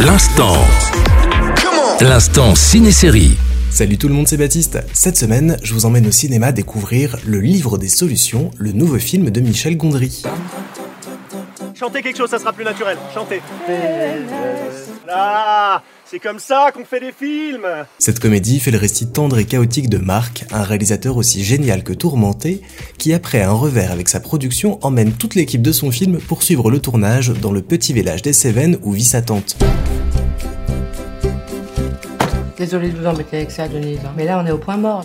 L'instant. 0.00 0.56
L'instant 2.00 2.54
ciné-série. 2.54 3.36
Salut 3.70 3.98
tout 3.98 4.08
le 4.08 4.14
monde, 4.14 4.26
c'est 4.26 4.36
Baptiste. 4.36 4.78
Cette 4.92 5.16
semaine, 5.16 5.56
je 5.62 5.74
vous 5.74 5.86
emmène 5.86 6.06
au 6.06 6.10
cinéma 6.10 6.52
découvrir 6.52 7.16
Le 7.26 7.40
Livre 7.40 7.78
des 7.78 7.88
Solutions, 7.88 8.50
le 8.58 8.72
nouveau 8.72 8.98
film 8.98 9.30
de 9.30 9.40
Michel 9.40 9.76
Gondry. 9.76 10.22
Chantez 11.80 12.02
quelque 12.02 12.18
chose, 12.18 12.28
ça 12.28 12.38
sera 12.38 12.52
plus 12.52 12.62
naturel. 12.62 12.98
Chantez. 13.14 13.40
Ah, 15.08 15.82
c'est 16.04 16.18
comme 16.18 16.38
ça 16.38 16.72
qu'on 16.74 16.84
fait 16.84 17.00
des 17.00 17.10
films. 17.10 17.66
Cette 17.98 18.20
comédie 18.20 18.60
fait 18.60 18.70
le 18.70 18.76
récit 18.76 19.10
tendre 19.10 19.38
et 19.38 19.46
chaotique 19.46 19.88
de 19.88 19.96
Marc, 19.96 20.44
un 20.52 20.62
réalisateur 20.62 21.16
aussi 21.16 21.42
génial 21.42 21.82
que 21.82 21.94
tourmenté, 21.94 22.60
qui 22.98 23.14
après 23.14 23.40
un 23.40 23.52
revers 23.52 23.92
avec 23.92 24.10
sa 24.10 24.20
production 24.20 24.78
emmène 24.82 25.12
toute 25.12 25.34
l'équipe 25.34 25.62
de 25.62 25.72
son 25.72 25.90
film 25.90 26.18
pour 26.18 26.42
suivre 26.42 26.70
le 26.70 26.80
tournage 26.80 27.30
dans 27.30 27.50
le 27.50 27.62
petit 27.62 27.94
village 27.94 28.20
des 28.20 28.34
Cévennes 28.34 28.78
où 28.82 28.92
vit 28.92 29.02
sa 29.02 29.22
tante. 29.22 29.56
Désolée 32.58 32.90
de 32.90 32.98
vous 32.98 33.06
embêter 33.06 33.38
avec 33.38 33.50
ça, 33.50 33.68
Denise, 33.68 34.00
hein. 34.04 34.12
mais 34.18 34.26
là 34.26 34.38
on 34.38 34.46
est 34.46 34.52
au 34.52 34.58
point 34.58 34.76
mort. 34.76 35.02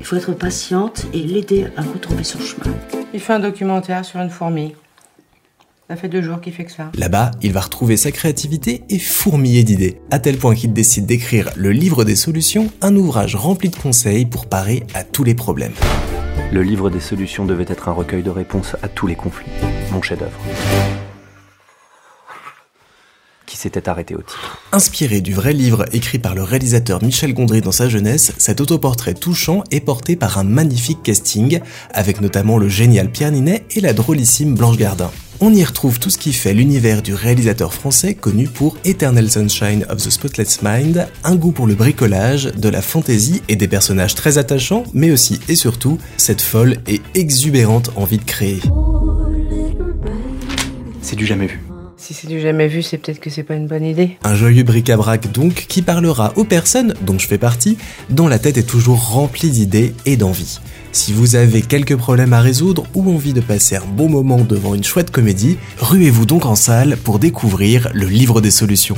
Il 0.00 0.04
faut 0.04 0.16
être 0.16 0.32
patiente 0.32 1.06
et 1.14 1.20
l'aider 1.20 1.68
à 1.76 1.82
retrouver 1.82 2.24
son 2.24 2.40
chemin. 2.40 2.74
Il 3.14 3.20
fait 3.20 3.34
un 3.34 3.38
documentaire 3.38 4.04
sur 4.04 4.18
une 4.18 4.30
fourmi. 4.30 4.74
Ça 5.90 5.96
fait 5.96 6.08
deux 6.08 6.22
jours 6.22 6.40
qu'il 6.40 6.52
fait 6.52 6.62
que 6.66 6.70
ça. 6.70 6.92
Là-bas, 6.96 7.32
il 7.42 7.52
va 7.52 7.62
retrouver 7.62 7.96
sa 7.96 8.12
créativité 8.12 8.84
et 8.90 9.00
fourmiller 9.00 9.64
d'idées, 9.64 10.00
à 10.12 10.20
tel 10.20 10.36
point 10.36 10.54
qu'il 10.54 10.72
décide 10.72 11.04
d'écrire 11.04 11.50
Le 11.56 11.72
Livre 11.72 12.04
des 12.04 12.14
Solutions, 12.14 12.70
un 12.80 12.94
ouvrage 12.94 13.34
rempli 13.34 13.70
de 13.70 13.74
conseils 13.74 14.24
pour 14.24 14.46
parer 14.46 14.84
à 14.94 15.02
tous 15.02 15.24
les 15.24 15.34
problèmes. 15.34 15.72
Le 16.52 16.62
livre 16.62 16.90
des 16.90 17.00
solutions 17.00 17.44
devait 17.44 17.66
être 17.66 17.88
un 17.88 17.92
recueil 17.92 18.22
de 18.22 18.30
réponses 18.30 18.76
à 18.84 18.88
tous 18.88 19.08
les 19.08 19.16
conflits. 19.16 19.50
Mon 19.90 20.00
chef-d'œuvre. 20.00 20.38
Qui 23.46 23.56
s'était 23.56 23.88
arrêté 23.88 24.14
au 24.14 24.22
titre. 24.22 24.60
Inspiré 24.70 25.20
du 25.20 25.34
vrai 25.34 25.52
livre 25.52 25.86
écrit 25.92 26.20
par 26.20 26.36
le 26.36 26.44
réalisateur 26.44 27.02
Michel 27.02 27.34
Gondry 27.34 27.62
dans 27.62 27.72
sa 27.72 27.88
jeunesse, 27.88 28.32
cet 28.38 28.60
autoportrait 28.60 29.14
touchant 29.14 29.64
est 29.72 29.80
porté 29.80 30.14
par 30.14 30.38
un 30.38 30.44
magnifique 30.44 31.02
casting, 31.02 31.58
avec 31.92 32.20
notamment 32.20 32.58
le 32.58 32.68
génial 32.68 33.10
Pierre 33.10 33.32
Ninet 33.32 33.64
et 33.74 33.80
la 33.80 33.92
drôlissime 33.92 34.54
Blanche 34.54 34.76
Gardin. 34.76 35.10
On 35.42 35.54
y 35.54 35.64
retrouve 35.64 35.98
tout 35.98 36.10
ce 36.10 36.18
qui 36.18 36.34
fait 36.34 36.52
l'univers 36.52 37.00
du 37.00 37.14
réalisateur 37.14 37.72
français 37.72 38.12
connu 38.12 38.46
pour 38.46 38.76
Eternal 38.84 39.30
Sunshine 39.30 39.86
of 39.88 39.96
the 39.96 40.10
Spotless 40.10 40.60
Mind, 40.62 41.08
un 41.24 41.34
goût 41.34 41.50
pour 41.50 41.66
le 41.66 41.74
bricolage, 41.74 42.44
de 42.44 42.68
la 42.68 42.82
fantaisie 42.82 43.40
et 43.48 43.56
des 43.56 43.66
personnages 43.66 44.14
très 44.14 44.36
attachants, 44.36 44.84
mais 44.92 45.10
aussi 45.10 45.40
et 45.48 45.54
surtout 45.54 45.96
cette 46.18 46.42
folle 46.42 46.76
et 46.86 47.00
exubérante 47.14 47.90
envie 47.96 48.18
de 48.18 48.24
créer. 48.24 48.60
C'est 51.00 51.16
du 51.16 51.24
jamais 51.24 51.46
vu. 51.46 51.58
Si 51.96 52.12
c'est 52.12 52.26
du 52.26 52.38
jamais 52.38 52.68
vu, 52.68 52.82
c'est 52.82 52.98
peut-être 52.98 53.20
que 53.20 53.30
c'est 53.30 53.42
pas 53.42 53.54
une 53.54 53.66
bonne 53.66 53.84
idée. 53.84 54.18
Un 54.24 54.34
joyeux 54.34 54.62
bric-à-brac 54.62 55.32
donc 55.32 55.66
qui 55.68 55.80
parlera 55.80 56.34
aux 56.36 56.44
personnes, 56.44 56.94
dont 57.00 57.18
je 57.18 57.26
fais 57.26 57.38
partie, 57.38 57.78
dont 58.10 58.28
la 58.28 58.38
tête 58.38 58.58
est 58.58 58.68
toujours 58.68 59.08
remplie 59.08 59.50
d'idées 59.50 59.94
et 60.04 60.18
d'envie. 60.18 60.60
Si 60.92 61.12
vous 61.12 61.36
avez 61.36 61.62
quelques 61.62 61.96
problèmes 61.96 62.32
à 62.32 62.40
résoudre 62.40 62.84
ou 62.94 63.12
envie 63.12 63.32
de 63.32 63.40
passer 63.40 63.76
un 63.76 63.86
bon 63.86 64.08
moment 64.08 64.40
devant 64.40 64.74
une 64.74 64.82
chouette 64.82 65.12
comédie, 65.12 65.56
ruez-vous 65.78 66.26
donc 66.26 66.46
en 66.46 66.56
salle 66.56 66.96
pour 66.96 67.20
découvrir 67.20 67.90
le 67.94 68.06
livre 68.06 68.40
des 68.40 68.50
solutions. 68.50 68.96